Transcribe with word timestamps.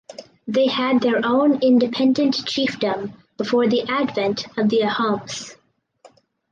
They 0.47 0.65
had 0.65 0.99
their 1.03 1.23
own 1.23 1.61
independent 1.61 2.33
chiefdom 2.33 3.13
before 3.37 3.67
the 3.67 3.83
advent 3.87 4.47
of 4.57 4.67
the 4.67 4.79
Ahoms. 4.81 5.55